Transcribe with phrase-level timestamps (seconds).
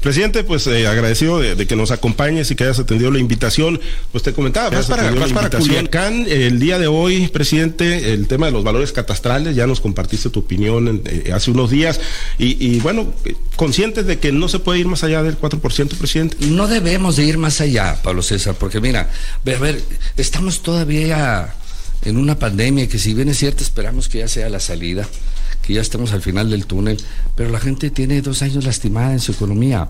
[0.00, 3.78] Presidente, pues eh, agradecido de, que nos acompañes y que hayas atendido la invitación.
[4.12, 8.46] Pues te comentaba, vas para, vas para Culiacán el día de hoy, presidente, el tema
[8.46, 12.00] de los valores catastrales, ya nos compartiste tu opinión eh, hace unos días
[12.38, 13.12] y, bueno,
[13.56, 16.36] conscientes de que no se puede ir más allá del 4%, presidente.
[16.46, 19.82] No debemos de ir más allá, Pablo César, porque mira, a ver,
[20.16, 21.54] estamos todavía
[22.02, 25.06] en una pandemia que si bien es cierto esperamos que ya sea la salida,
[25.70, 26.98] que ya estemos al final del túnel,
[27.36, 29.88] pero la gente tiene dos años lastimada en su economía,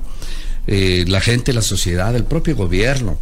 [0.67, 3.19] eh, la gente, la sociedad, el propio gobierno,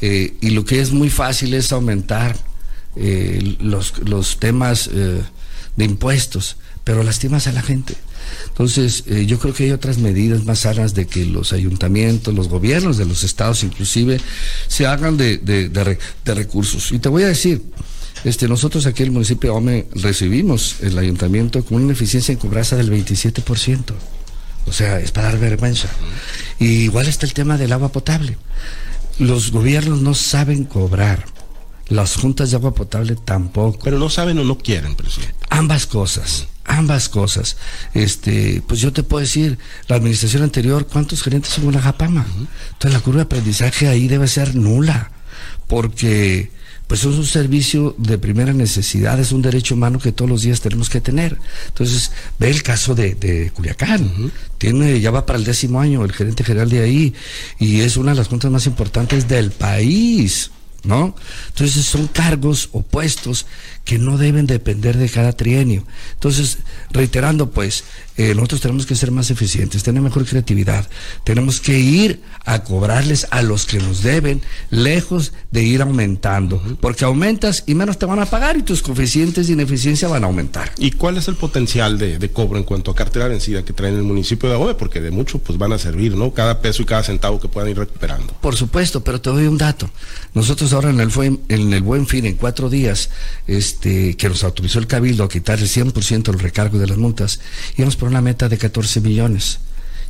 [0.00, 2.36] eh, y lo que es muy fácil es aumentar
[2.96, 4.90] eh, los, los, temas
[5.76, 7.94] de impuestos, pero lastimas a la gente.
[8.48, 12.96] Entonces, yo creo que hay otras medidas más sanas de que los ayuntamientos, los gobiernos
[12.96, 14.20] de los estados inclusive,
[14.66, 16.90] se hagan de, de, de recursos.
[16.90, 17.62] Y te voy a decir,
[18.24, 22.38] este, nosotros aquí en el municipio de Ome recibimos el ayuntamiento con una eficiencia en
[22.38, 23.92] cobranza del 27%.
[24.66, 25.88] O sea, es para dar vergüenza.
[26.58, 28.36] Y igual está el tema del agua potable.
[29.18, 31.24] Los gobiernos no saben cobrar.
[31.88, 33.80] Las juntas de agua potable tampoco.
[33.82, 35.34] Pero no saben o no quieren, presidente.
[35.50, 37.56] Ambas cosas ambas cosas.
[37.94, 39.58] Este, pues yo te puedo decir,
[39.88, 42.26] la administración anterior, ¿cuántos gerentes hubo en la Japama?
[42.72, 45.10] Entonces la curva de aprendizaje ahí debe ser nula,
[45.66, 46.50] porque
[46.86, 50.60] pues es un servicio de primera necesidad, es un derecho humano que todos los días
[50.60, 51.38] tenemos que tener.
[51.68, 56.12] Entonces, ve el caso de, de Culiacán, tiene, ya va para el décimo año el
[56.12, 57.14] gerente general de ahí,
[57.58, 60.50] y es una de las juntas más importantes del país.
[60.84, 61.14] ¿no?
[61.48, 63.46] Entonces son cargos o puestos
[63.84, 65.84] que no deben depender de cada trienio.
[66.14, 66.58] Entonces,
[66.90, 67.84] reiterando, pues,
[68.16, 70.86] eh, nosotros tenemos que ser más eficientes, tener mejor creatividad,
[71.24, 77.04] tenemos que ir a cobrarles a los que nos deben, lejos de ir aumentando, porque
[77.04, 80.72] aumentas y menos te van a pagar y tus coeficientes de ineficiencia van a aumentar.
[80.76, 84.02] ¿Y cuál es el potencial de, cobro en cuanto a cartera vencida que traen el
[84.02, 84.74] municipio de Agüe?
[84.74, 86.32] Porque de mucho pues van a servir, ¿no?
[86.32, 88.34] Cada peso y cada centavo que puedan ir recuperando.
[88.40, 89.90] Por supuesto, pero te doy un dato.
[90.34, 91.10] Nosotros ahora en el,
[91.48, 93.10] en el Buen Fin, en cuatro días,
[93.46, 97.40] este, que nos autorizó el Cabildo a quitar el 100% del recargo de las multas,
[97.76, 99.58] íbamos por una meta de 14 millones.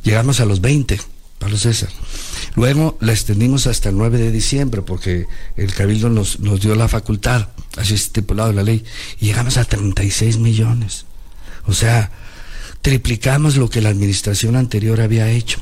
[0.03, 0.99] Llegamos a los 20,
[1.39, 1.89] Pablo César.
[2.55, 5.25] Luego la extendimos hasta el 9 de diciembre porque
[5.57, 7.47] el Cabildo nos, nos dio la facultad,
[7.77, 8.83] así estipulado la ley,
[9.19, 11.05] y llegamos a 36 millones.
[11.65, 12.11] O sea,
[12.81, 15.61] triplicamos lo que la administración anterior había hecho.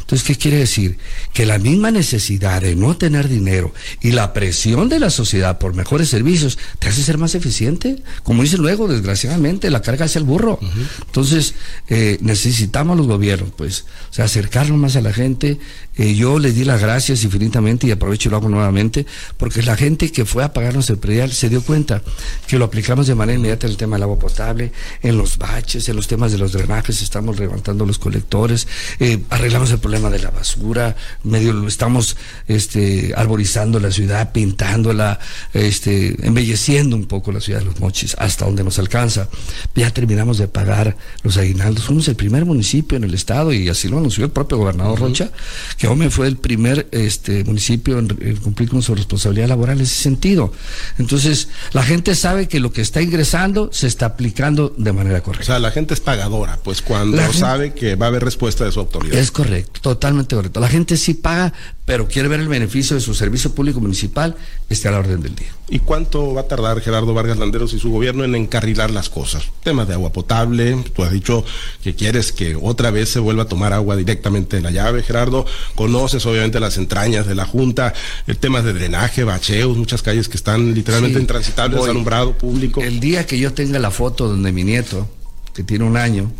[0.00, 0.98] Entonces, ¿qué quiere decir?
[1.32, 5.74] Que la misma necesidad de no tener dinero y la presión de la sociedad por
[5.74, 8.02] mejores servicios te hace ser más eficiente.
[8.22, 10.58] Como dice luego, desgraciadamente, la carga hacia el burro.
[11.06, 11.54] Entonces,
[11.88, 15.58] eh, necesitamos los gobiernos, pues, o sea, acercarnos más a la gente.
[15.96, 19.06] Eh, yo les di las gracias infinitamente y aprovecho y lo hago nuevamente,
[19.38, 22.02] porque la gente que fue a pagarnos el predial se dio cuenta
[22.46, 24.72] que lo aplicamos de manera inmediata en el tema del agua potable,
[25.02, 28.66] en los baches, en los temas de los drenajes, estamos levantando los colectores,
[29.00, 32.16] eh, arreglamos el problema de la basura, medio lo estamos
[32.48, 35.18] este, arborizando la ciudad, pintándola,
[35.52, 39.28] este, embelleciendo un poco la ciudad de los mochis, hasta donde nos alcanza.
[39.74, 41.84] Ya terminamos de pagar los aguinaldos.
[41.84, 45.30] Fuimos el primer municipio en el estado, y así lo anunció el propio gobernador Rocha,
[45.78, 50.02] que Ome fue el primer este, municipio en, cumplir con su responsabilidad laboral en ese
[50.02, 50.52] sentido.
[50.98, 55.44] Entonces, la gente sabe que lo que está ingresando se está aplicando de manera correcta.
[55.44, 58.72] O sea, la gente es pagadora, pues cuando sabe que va a haber respuesta de
[58.72, 59.18] su autoridad.
[59.18, 59.55] Es correcto.
[59.62, 60.60] Totalmente correcto.
[60.60, 61.52] La gente sí paga,
[61.84, 64.36] pero quiere ver el beneficio de su servicio público municipal,
[64.68, 65.48] está a la orden del día.
[65.68, 69.50] ¿Y cuánto va a tardar Gerardo Vargas Landeros y su gobierno en encarrilar las cosas?
[69.62, 71.44] Temas de agua potable, tú has dicho
[71.82, 75.46] que quieres que otra vez se vuelva a tomar agua directamente en la llave, Gerardo.
[75.74, 77.94] Conoces obviamente las entrañas de la Junta,
[78.26, 82.80] el tema de drenaje, bacheos, muchas calles que están literalmente intransitables, alumbrado público.
[82.80, 85.08] El día que yo tenga la foto donde mi nieto,
[85.52, 86.30] que tiene un año,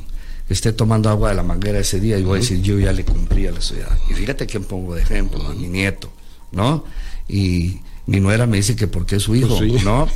[0.48, 3.04] esté tomando agua de la manguera ese día y voy a decir, yo ya le
[3.04, 3.98] cumplí a la ciudad.
[4.08, 6.10] Y fíjate quién pongo de ejemplo, a mi nieto,
[6.52, 6.84] ¿no?
[7.28, 10.08] Y mi nuera me dice que porque es su hijo, pues ¿no?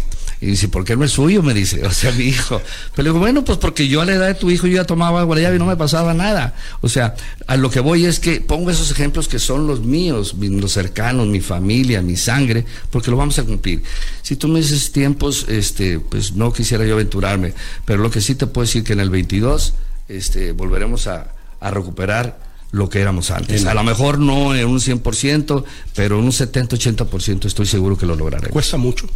[0.42, 1.42] Y dice, ¿por qué no es suyo?
[1.42, 2.62] Me dice, o sea, mi hijo.
[2.94, 4.84] Pero le digo, bueno, pues porque yo a la edad de tu hijo yo ya
[4.84, 6.54] tomaba agua de llave y no me pasaba nada.
[6.80, 7.14] O sea,
[7.46, 11.26] a lo que voy es que pongo esos ejemplos que son los míos, los cercanos,
[11.26, 13.82] mi familia, mi sangre, porque lo vamos a cumplir.
[14.22, 17.52] Si tú me dices tiempos, este, pues no quisiera yo aventurarme,
[17.84, 19.74] pero lo que sí te puedo decir que en el 22
[20.10, 22.38] este, volveremos a, recuperar
[22.72, 23.66] lo que éramos antes.
[23.66, 25.64] A lo mejor no en un 100%,
[25.94, 28.52] pero en un 70-80% estoy seguro que lo lograremos.
[28.52, 29.06] ¿Cuesta mucho?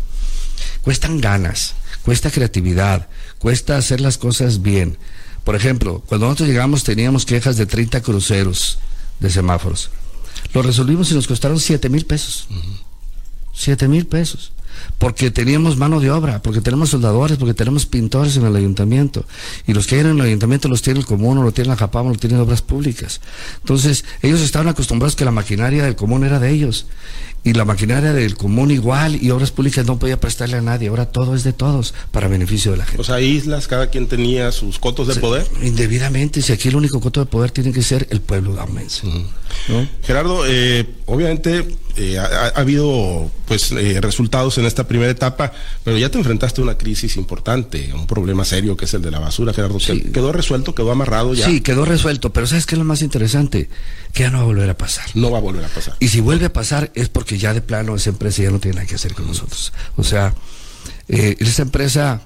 [0.83, 3.09] Cuestan ganas, cuesta creatividad,
[3.39, 4.99] cuesta hacer las cosas bien.
[5.43, 8.79] Por ejemplo, cuando nosotros llegamos teníamos quejas de 30 cruceros
[9.21, 9.91] de semáforos.
[10.53, 12.47] Lo resolvimos y nos costaron 7 mil pesos.
[13.55, 14.53] 7 mil pesos.
[14.99, 19.25] Porque teníamos mano de obra, porque tenemos soldadores, porque tenemos pintores en el ayuntamiento.
[19.67, 21.77] Y los que hay en el ayuntamiento los tiene el común, o lo tiene la
[21.77, 23.21] Japam, o lo tienen obras públicas.
[23.61, 26.87] Entonces, ellos estaban acostumbrados que la maquinaria del común era de ellos.
[27.47, 30.89] Y la maquinaria del común igual, y obras públicas no podía prestarle a nadie.
[30.89, 33.03] Ahora todo es de todos, para beneficio de la gente.
[33.03, 35.47] O sea, islas, cada quien tenía sus cotos de poder.
[35.63, 39.07] Indebidamente, si aquí el único coto de poder tiene que ser el pueblo daumense.
[40.03, 45.53] Gerardo, eh, obviamente eh, ha, habido pues eh, resultados en esta primera etapa,
[45.83, 49.11] pero ya te enfrentaste a una crisis importante, un problema serio que es el de
[49.11, 49.79] la basura, Gerardo.
[49.79, 50.75] ¿Quedó resuelto?
[50.75, 51.47] ¿Quedó amarrado ya?
[51.47, 53.69] Sí, quedó resuelto, pero ¿sabes qué es lo más interesante?
[54.13, 55.07] Que ya no va a volver a pasar.
[55.15, 55.97] No va a volver a pasar.
[56.01, 58.77] Y si vuelve a pasar es porque ya de plano esa empresa ya no tiene
[58.77, 59.73] nada que hacer con nosotros.
[59.97, 60.35] O sea,
[61.09, 62.23] esa empresa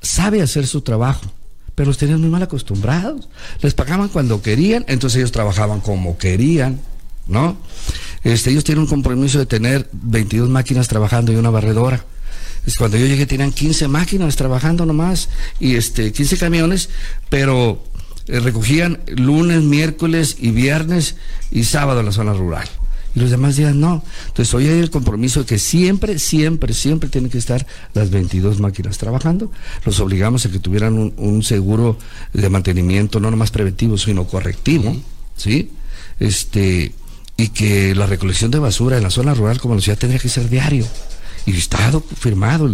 [0.00, 1.32] sabe hacer su trabajo
[1.78, 3.28] pero los tenían muy mal acostumbrados.
[3.60, 6.80] Les pagaban cuando querían, entonces ellos trabajaban como querían,
[7.28, 7.56] ¿no?
[8.24, 12.04] Este, ellos tienen un compromiso de tener 22 máquinas trabajando y una barredora.
[12.66, 15.28] Es cuando yo llegué tenían 15 máquinas trabajando nomás
[15.58, 16.90] y este 15 camiones,
[17.30, 17.82] pero
[18.26, 21.16] eh, recogían lunes, miércoles y viernes
[21.50, 22.68] y sábado en la zona rural
[23.14, 24.02] y los demás días no.
[24.28, 28.60] Entonces hoy hay el compromiso de que siempre, siempre, siempre tienen que estar las 22
[28.60, 29.50] máquinas trabajando.
[29.84, 31.98] Los obligamos a que tuvieran un, seguro
[32.32, 34.96] de mantenimiento, no nomás preventivo, sino correctivo,
[35.36, 35.70] ¿sí?
[36.20, 36.92] Este,
[37.38, 40.28] y que la recolección de basura en la zona rural como la ciudad tendría que
[40.28, 40.84] ser diario
[41.48, 41.78] y está
[42.18, 42.70] firmado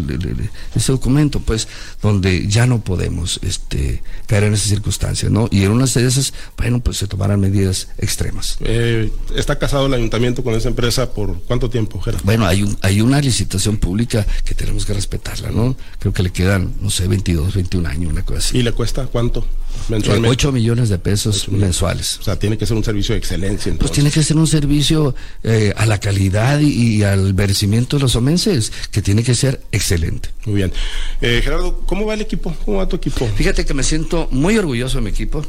[0.74, 1.68] ese documento, pues,
[2.02, 5.48] donde ya no podemos este, caer en esas circunstancias, ¿no?
[5.52, 8.56] Y en una de esas, bueno, pues se tomarán medidas extremas.
[8.60, 12.24] Eh, ¿Está casado el ayuntamiento con esa empresa por cuánto tiempo, Gerardo?
[12.24, 15.76] Bueno, hay, un, hay una licitación pública que tenemos que respetarla, ¿no?
[16.00, 18.58] Creo que le quedan, no sé, 22, 21 años, una cosa así.
[18.58, 19.46] ¿Y le cuesta cuánto?
[19.88, 20.28] Mensualmente.
[20.28, 22.18] 8 millones de pesos mensuales.
[22.18, 23.74] O sea, tiene que ser un servicio de excelencia.
[23.78, 28.16] Pues tiene que ser un servicio eh, a la calidad y, al merecimiento de los
[28.16, 30.30] omenses, que tiene que ser excelente.
[30.46, 30.72] Muy bien.
[31.20, 32.54] Eh, Gerardo, ¿cómo va el equipo?
[32.64, 33.28] ¿Cómo va tu equipo?
[33.36, 35.44] Fíjate que me siento muy orgulloso de mi equipo.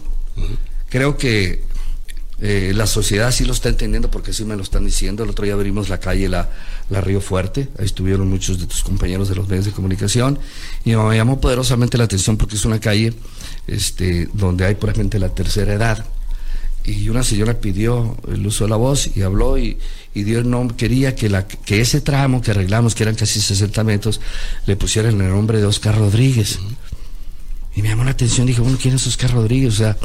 [0.90, 1.64] Creo que
[2.40, 5.24] eh, la sociedad sí lo está entendiendo porque sí me lo están diciendo.
[5.24, 6.50] El otro día abrimos la calle la,
[6.90, 10.38] la, Río Fuerte, ahí estuvieron muchos de tus compañeros de los medios de comunicación
[10.84, 13.14] y me llamó poderosamente la atención porque es una calle
[13.68, 16.06] este, donde hay puramente la tercera edad.
[16.84, 19.78] Y una señora pidió el uso de la voz y habló y,
[20.14, 24.22] Dios no quería que, la, que ese tramo que arreglamos, que eran casi 60 metros,
[24.66, 26.60] le pusieran el nombre de Oscar Rodríguez.
[27.76, 29.74] Y me llamó la atención, dije, bueno, ¿quién es Oscar Rodríguez?
[29.74, 29.98] O sea,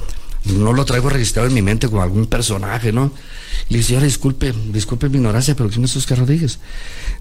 [0.47, 3.13] no lo traigo registrado en mi mente como algún personaje, ¿no?
[3.69, 6.59] Y le dice, señora, disculpe, disculpe mi ignorancia, pero ¿quién es Oscar Rodríguez?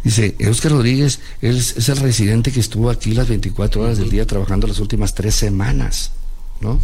[0.04, 4.26] Dice, Oscar Rodríguez es, es el residente que estuvo aquí las 24 horas del día
[4.26, 6.12] trabajando las últimas tres semanas,
[6.62, 6.80] ¿no?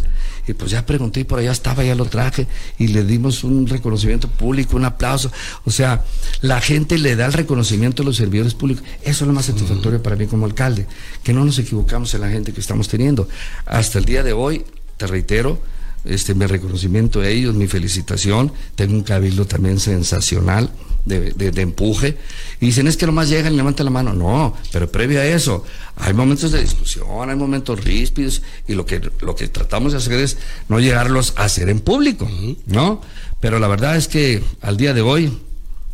[0.48, 2.46] Y pues ya pregunté y por allá estaba, ya lo traje
[2.78, 5.30] y le dimos un reconocimiento público, un aplauso.
[5.64, 6.04] O sea,
[6.40, 8.84] la gente le da el reconocimiento a los servidores públicos.
[9.02, 10.86] Eso es lo más satisfactorio para mí como alcalde,
[11.22, 13.28] que no nos equivocamos en la gente que estamos teniendo.
[13.66, 14.64] Hasta el día de hoy,
[14.96, 15.60] te reitero,
[16.04, 18.52] este, mi reconocimiento a ellos, mi felicitación.
[18.76, 20.70] Tengo un cabildo también sensacional
[21.06, 22.18] de, empuje.
[22.60, 24.12] Y dicen, es que nomás llegan y levantan la mano.
[24.12, 25.64] No, pero previo a eso,
[25.96, 30.20] hay momentos de discusión, hay momentos ríspidos, y lo que, lo que tratamos de hacer
[30.20, 30.36] es
[30.68, 32.28] no llegarlos a hacer en público,
[32.66, 33.00] ¿no?
[33.40, 35.32] Pero la verdad es que al día de hoy,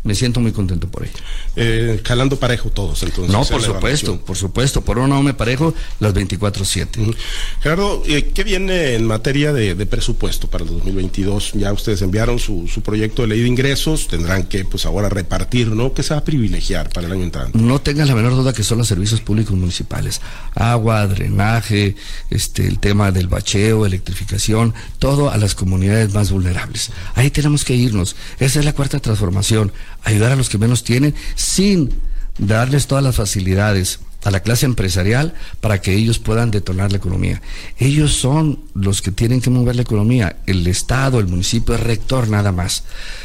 [0.04, 1.14] me siento muy contento por ello.
[1.54, 3.32] Eh, jalando parejo todos, entonces.
[3.32, 7.14] No, por supuesto, por supuesto, por uno no me parejo las 24-7.
[7.60, 11.52] Gerardo, eh, ¿qué viene en materia de, presupuesto para el 2022?
[11.54, 15.92] Ya ustedes enviaron su, proyecto de ley de ingresos, tendrán que pues ahora repartir, ¿no?
[15.92, 17.56] ¿Qué se va a privilegiar para el año entrante?
[17.58, 20.20] No tengan la menor duda que son los servicios públicos municipales.
[20.54, 21.94] Agua, drenaje,
[22.30, 26.90] este, el tema del bacheo, electrificación, todo a las comunidades más vulnerables.
[27.14, 28.16] Ahí tenemos que irnos.
[28.40, 31.90] Esa es la cuarta transformación ayudar a los que menos tienen sin
[32.38, 37.42] darles todas las facilidades a la clase empresarial para que ellos puedan detonar la economía.
[37.78, 40.36] Ellos son los que tienen que mover la economía.
[40.46, 42.84] El Estado, el municipio es rector nada más.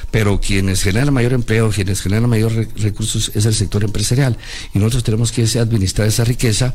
[0.10, 4.38] Pero quienes generan mayor empleo, quienes generan mayor recursos es el sector empresarial.
[4.74, 6.74] Y nosotros tenemos que administrar esa riqueza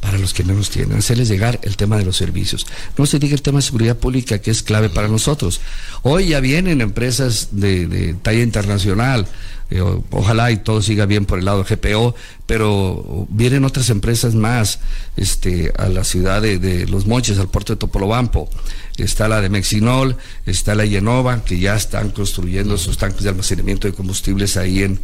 [0.00, 2.66] para los que menos tienen, hacerles llegar el tema de los servicios.
[2.96, 5.60] No se diga el tema de seguridad pública, que es clave para nosotros.
[6.02, 9.26] Hoy ya vienen empresas de, talla internacional,
[9.70, 12.14] eh, ojalá y todo siga bien por el lado de GPO,
[12.46, 14.80] pero vienen otras empresas más
[15.16, 18.48] este, a la ciudad de, Los Monches, al puerto de Topolobampo.
[18.96, 23.86] Está la de Mexinol, está la Yenova, que ya están construyendo sus tanques de almacenamiento
[23.86, 24.98] de combustibles ahí en,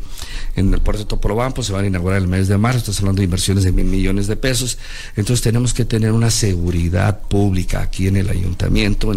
[0.56, 3.20] en el puerto de Topolobampo, se van a inaugurar el mes de marzo, estamos hablando
[3.20, 4.78] de inversiones de mil millones de pesos.
[5.14, 9.12] Entonces tenemos que tener una seguridad pública aquí en el ayuntamiento,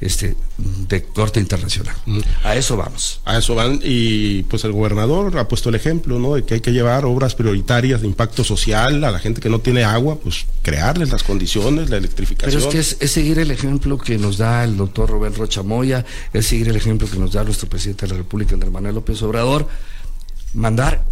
[0.00, 1.96] este, de corte internacional.
[2.44, 3.20] A eso vamos.
[3.24, 6.34] A eso van y pues el gobernador ha puesto el ejemplo, ¿no?
[6.34, 9.58] De que hay que llevar obras prioritarias de impacto social a la gente que no
[9.58, 12.62] tiene agua, pues crearles las condiciones, la electrificación.
[12.62, 16.04] Pero es que es, seguir el ejemplo que nos da el doctor Rubén Rocha Moya,
[16.34, 19.22] es seguir el ejemplo que nos da nuestro presidente de la República, Andrés Manuel López
[19.22, 19.66] Obrador,
[20.52, 21.02] mandar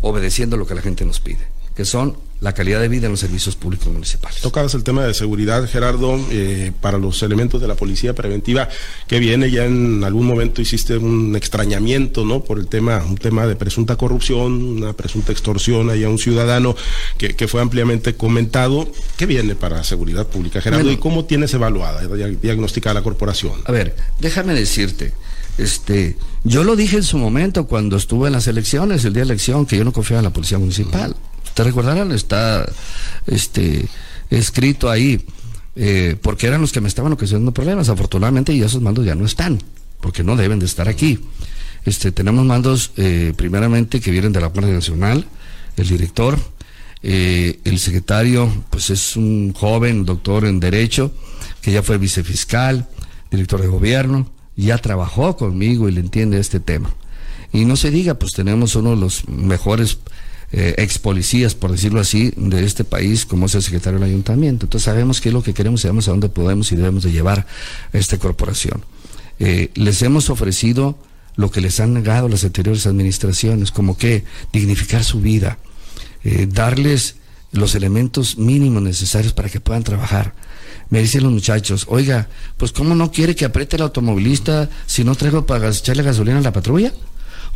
[0.00, 1.46] obedeciendo lo que la gente nos pide,
[1.78, 4.40] que son la calidad de vida en los servicios públicos municipales.
[4.40, 8.68] Tocabas el tema de seguridad, Gerardo, eh, para los elementos de la policía preventiva
[9.06, 12.42] que viene, ya en algún momento hiciste un extrañamiento, ¿no?
[12.42, 16.74] Por el tema, un tema de presunta corrupción, una presunta extorsión ahí a un ciudadano
[17.16, 18.88] que, que fue ampliamente comentado.
[19.16, 20.90] ¿Qué viene para seguridad pública, Gerardo?
[20.90, 22.00] ¿Y cómo tienes evaluada,
[22.42, 23.52] diagnosticada la corporación?
[23.66, 25.12] A ver, déjame decirte,
[25.58, 29.30] este, yo lo dije en su momento cuando estuve en las elecciones, el día de
[29.30, 31.14] elección, que yo no confiaba en la policía municipal.
[31.58, 32.70] Te recordarán, está
[33.26, 33.88] este,
[34.30, 35.26] escrito ahí,
[35.74, 37.88] eh, porque eran los que me estaban ocasionando problemas.
[37.88, 39.58] Afortunadamente, y esos mandos ya no están,
[40.00, 41.18] porque no deben de estar aquí.
[41.84, 45.26] Este, tenemos mandos, eh, primeramente, que vienen de la Guardia Nacional,
[45.76, 46.38] el director,
[47.02, 51.10] eh, el secretario, pues es un joven doctor en Derecho,
[51.60, 52.86] que ya fue vicefiscal,
[53.32, 56.94] director de gobierno, ya trabajó conmigo y le entiende este tema.
[57.52, 59.98] Y no se diga, pues tenemos uno de los mejores
[60.50, 64.66] eh, ex policías, por decirlo así, de este país, como es el secretario del ayuntamiento.
[64.66, 67.46] Entonces sabemos qué es lo que queremos, sabemos a dónde podemos y debemos de llevar
[67.92, 68.84] esta corporación.
[69.40, 70.98] Eh, les hemos ofrecido
[71.36, 75.58] lo que les han negado las anteriores administraciones, como que dignificar su vida,
[76.24, 77.16] eh, darles
[77.52, 80.34] los elementos mínimos necesarios para que puedan trabajar.
[80.90, 85.14] Me dicen los muchachos, oiga, pues ¿cómo no quiere que apriete el automovilista si no
[85.14, 86.92] traigo para echarle gasolina a la patrulla?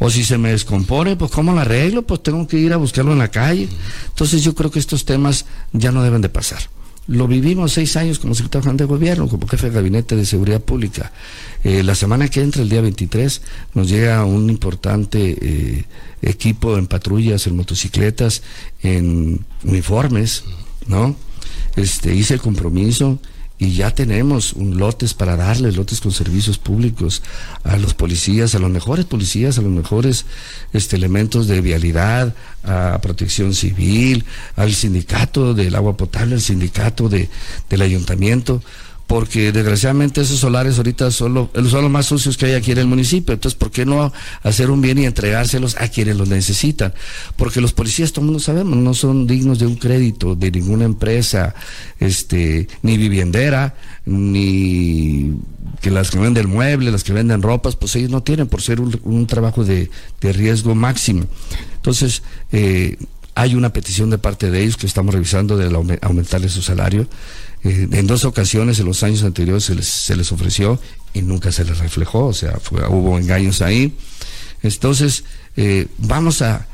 [0.04, 2.02] O si se me descompone, pues ¿cómo lo arreglo?
[2.02, 3.68] Pues tengo que ir a buscarlo en la calle.
[4.08, 6.60] Entonces yo creo que estos temas ya no deben de pasar.
[7.06, 11.12] Lo vivimos seis años como secretario de gobierno, como jefe de gabinete de seguridad pública.
[11.62, 13.42] Eh, la semana que entra, el día 23,
[13.74, 15.84] nos llega un importante eh,
[16.20, 18.42] equipo en patrullas, en motocicletas,
[18.82, 20.42] en uniformes,
[20.88, 21.14] ¿no?
[21.76, 23.20] Este, hice el compromiso
[23.62, 27.22] y ya tenemos un lotes para darles, lotes con servicios públicos
[27.62, 30.26] a los policías, a los mejores policías, a los mejores
[30.72, 34.24] este, elementos de vialidad, a protección civil,
[34.56, 37.30] al sindicato del agua potable, al sindicato de,
[37.70, 38.60] del ayuntamiento
[39.06, 42.86] porque desgraciadamente esos solares ahorita son, son los más sucios que hay aquí en el
[42.86, 43.34] municipio.
[43.34, 46.94] Entonces, ¿por qué no hacer un bien y entregárselos a quienes los necesitan?
[47.36, 50.84] Porque los policías, todo el mundo sabemos, no son dignos de un crédito de ninguna
[50.84, 51.54] empresa,
[52.00, 53.74] este, ni viviendera,
[54.06, 55.32] ni
[55.80, 58.80] que las que venden muebles, las que venden ropas, pues ellos no tienen por ser
[58.80, 59.90] un, trabajo de,
[60.20, 61.24] riesgo máximo.
[61.76, 62.96] Entonces, eh,
[63.34, 67.06] hay una petición de parte de ellos que estamos revisando de aumentarles su salario.
[67.64, 70.78] Eh, en dos ocasiones en los años anteriores se les, ofreció
[71.14, 72.58] y nunca se les reflejó, o sea,
[72.88, 73.96] hubo engaños ahí.
[74.62, 75.24] Entonces,
[75.56, 76.66] eh, vamos a,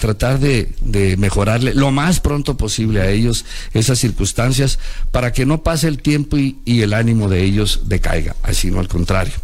[0.00, 4.80] tratar de, mejorarle lo más pronto posible a ellos esas circunstancias
[5.12, 8.80] para que no pase el tiempo y, y el ánimo de ellos decaiga, así no
[8.80, 9.34] al contrario.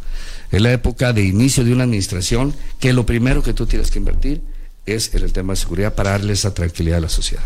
[0.51, 4.01] Es la época de inicio de una administración que lo primero que tú tienes que
[4.01, 4.43] invertir
[4.87, 7.43] es en el tema de seguridad para darle esa tranquilidad a la sociedad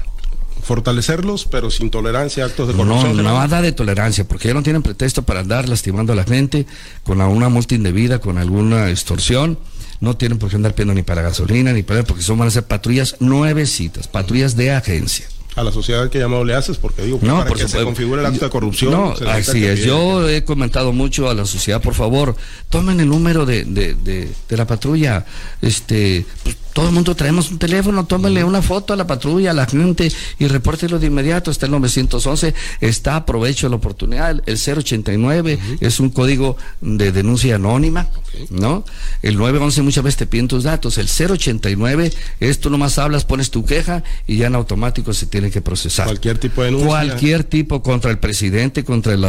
[0.63, 3.17] fortalecerlos, pero sin tolerancia a actos de corrupción.
[3.17, 6.67] No, nada de tolerancia, porque ya no tienen pretexto para andar lastimando a la gente
[7.05, 9.59] con una multa indebida, con alguna extorsión.
[10.01, 12.51] No tienen por qué andar pidiendo ni para gasolina, ni para porque son van a
[12.51, 17.19] ser patrullas nuevecitas, patrullas de agencia a la sociedad que llamado le haces, porque digo,
[17.23, 18.93] no, para que se configure el acto de corrupción.
[18.93, 19.81] No, así es.
[19.81, 22.37] Yo he comentado mucho a la sociedad, por favor,
[22.69, 25.25] tomen el número de, de, de, de la patrulla.
[25.63, 29.55] Este, pues, todo el mundo traemos un teléfono, tómenle una foto a la patrulla, a
[29.55, 31.51] la gente y repórtelo de inmediato.
[31.51, 32.53] Está el 911,
[32.83, 34.43] está, aprovecho la oportunidad.
[34.45, 38.09] El 089 es un código de denuncia anónima,
[38.51, 38.85] ¿no?
[39.23, 40.99] El 911 muchas veces te piden tus datos.
[40.99, 45.51] El 089 es tú nomás hablas, pones tu queja y ya en automático se tiene
[45.51, 46.05] que procesar.
[46.05, 46.89] Cualquier tipo de denuncia.
[46.89, 49.25] Cualquier tipo contra el presidente, contra el,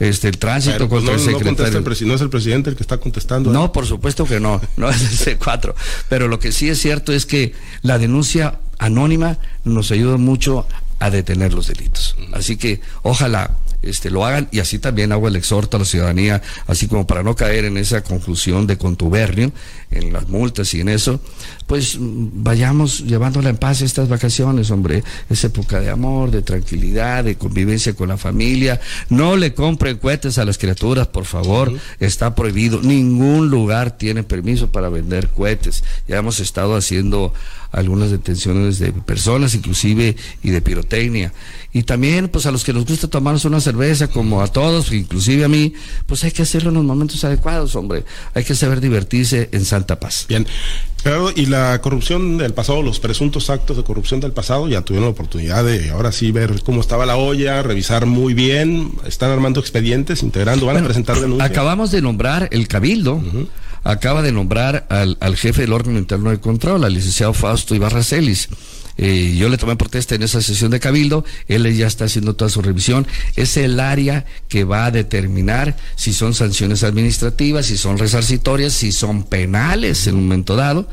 [0.00, 1.82] este, el tránsito, pues, contra el secretario.
[2.06, 3.52] No, es el presidente el que está contestando.
[3.52, 5.74] No, por supuesto que no, no es el C4.
[6.08, 7.52] Pero lo que sí es cierto es que
[7.82, 10.68] la denuncia anónima nos ayuda mucho
[11.00, 12.16] a detener los delitos.
[12.32, 16.42] Así que ojalá este, lo hagan y así también hago el exhorto a la ciudadanía,
[16.66, 19.52] así como para no caer en esa conclusión de contubernio,
[19.90, 21.20] en las multas y en eso,
[21.66, 27.36] pues vayamos llevándola en paz estas vacaciones, hombre, es época de amor, de tranquilidad, de
[27.36, 32.80] convivencia con la familia, no le compren cohetes a las criaturas, por favor, está prohibido,
[32.82, 37.32] ningún lugar tiene permiso para vender cohetes, ya hemos estado haciendo
[37.76, 41.32] algunas detenciones de personas, inclusive, y de pirotecnia.
[41.72, 45.44] Y también, pues a los que nos gusta tomarnos una cerveza, como a todos, inclusive
[45.44, 45.74] a mí,
[46.06, 48.04] pues hay que hacerlo en los momentos adecuados, hombre.
[48.34, 50.24] Hay que saber divertirse en santa paz.
[50.26, 50.46] Bien.
[51.02, 55.04] Gerardo, y la corrupción del pasado, los presuntos actos de corrupción del pasado, ya tuvieron
[55.04, 59.60] la oportunidad de ahora sí ver cómo estaba la olla, revisar muy bien, están armando
[59.60, 61.48] expedientes, integrando, van a presentar denuncias.
[61.48, 63.22] Acabamos de nombrar el Cabildo,
[63.86, 68.02] acaba de nombrar al, al, jefe del órgano interno de control, al licenciado Fausto Ibarra
[68.02, 68.48] Celis.
[68.98, 72.50] Eh, yo le tomé protesta en esa sesión de Cabildo, él ya está haciendo toda
[72.50, 73.06] su revisión.
[73.36, 78.92] Es el área que va a determinar si son sanciones administrativas, si son resarcitorias, si
[78.92, 80.88] son penales en un momento dado.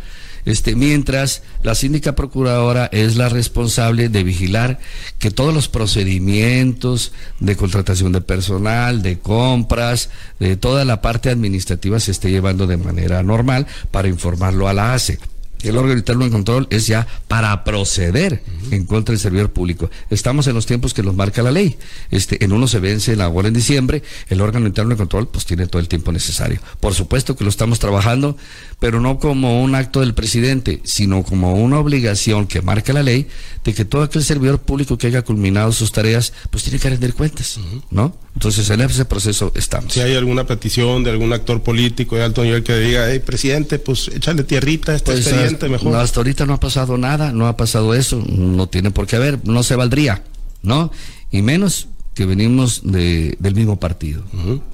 [0.46, 4.80] Este, mientras la síndica procuradora es la responsable de vigilar
[5.20, 10.10] que todos los procedimientos de contratación de personal, de compras,
[10.40, 14.94] de toda la parte administrativa se esté llevando de manera normal para informarlo a la
[14.94, 15.20] ACE
[15.64, 19.90] el órgano interno de control es ya para proceder en contra del servidor público.
[20.10, 21.78] Estamos en los tiempos que nos marca la ley.
[22.12, 25.46] Este, en uno se vence la ahora en diciembre, el órgano interno de control pues
[25.46, 26.60] tiene todo el tiempo necesario.
[26.80, 28.38] Por supuesto que lo estamos trabajando,
[28.80, 33.28] pero no como un acto del presidente, sino como una obligación que marca la ley
[33.64, 37.14] de que todo aquel servidor público que haya culminado sus tareas, pues tiene que rendir
[37.14, 38.16] cuentas, ¿no?
[38.36, 39.94] Entonces en ese proceso estamos.
[39.94, 43.80] Si hay alguna petición de algún actor político de alto nivel que diga, hey, presidente,
[43.80, 45.28] pues échale tierrita a este pues,
[45.70, 45.96] mejor.
[45.96, 49.46] hasta ahorita no ha pasado nada, no ha pasado eso, no tiene por qué haber,
[49.48, 50.24] no se valdría,
[50.62, 50.92] ¿no?
[51.32, 54.24] Y menos que venimos de, del mismo partido,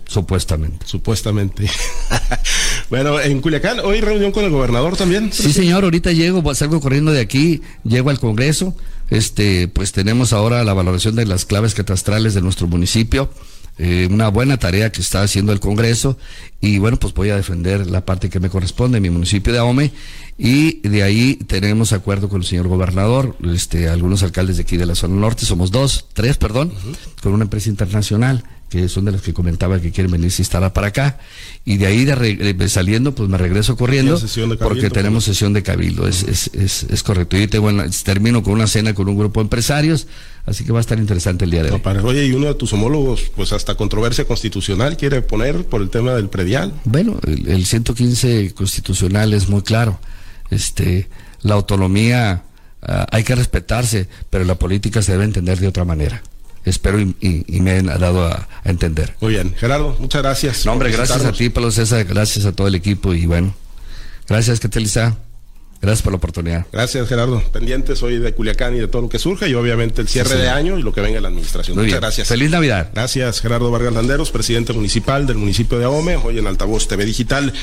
[0.08, 0.86] supuestamente.
[0.86, 1.70] Supuestamente.
[2.90, 5.32] bueno, en Culiacán, hoy reunión con el gobernador también.
[5.32, 8.76] Sí, señor, ahorita llego, salgo corriendo de aquí, llego al Congreso,
[9.10, 13.30] este, pues tenemos ahora la valoración de las claves catastrales de nuestro municipio.
[13.82, 16.18] Eh, una buena tarea que está haciendo el Congreso
[16.60, 19.94] y bueno, pues voy a defender la parte que me corresponde, mi municipio de Ahome
[20.38, 24.86] y de ahí tenemos acuerdo con el señor gobernador, este, algunos alcaldes de aquí de
[24.86, 26.74] la zona norte, somos dos, tres, perdón,
[27.24, 30.88] con una empresa internacional que son de las que comentaba que quieren venirse instalar para
[30.88, 31.18] acá.
[31.66, 34.20] Y de ahí de, saliendo, pues me regreso corriendo
[34.60, 37.38] porque tenemos sesión de cabildo, es, es, es, es, correcto.
[37.38, 37.72] Y tengo
[38.04, 40.08] termino con una cena con un grupo de empresarios,
[40.50, 41.82] así que va a estar interesante el día de hoy.
[42.03, 46.13] oye, y uno de tus homólogos, pues hasta controversia constitucional quiere poner por el tema
[46.13, 46.74] del predial.
[46.86, 50.00] Bueno, el, el 115 constitucional es muy claro.
[50.50, 51.08] Este,
[51.41, 52.44] la autonomía
[52.82, 56.21] ah, hay que respetarse, pero la política se debe entender de otra manera
[56.65, 59.15] espero y, me han dado a, entender.
[59.21, 60.65] Muy bien, Gerardo, muchas gracias.
[60.65, 63.56] No, hombre, gracias a ti, Pablo César, gracias a todo el equipo y bueno,
[64.28, 65.17] gracias, que te lisa.
[65.82, 66.65] Gracias por la oportunidad.
[66.74, 67.42] Gracias, Gerardo.
[67.54, 70.50] Pendientes hoy de Culiacán y de todo lo que surge y obviamente el cierre de
[70.50, 71.78] año y lo que venga en la administración.
[71.78, 72.28] Muchas gracias.
[72.28, 72.89] Feliz Navidad.
[72.94, 77.54] Gracias, Gerardo Vargas Landeros, presidente municipal del municipio de Ahome, hoy en Altavoz TV Digital.